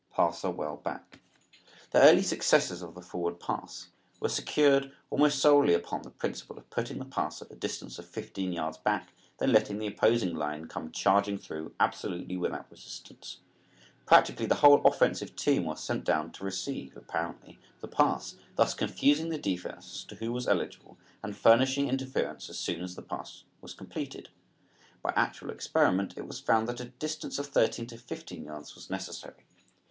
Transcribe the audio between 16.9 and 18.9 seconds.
(apparently) the pass, thus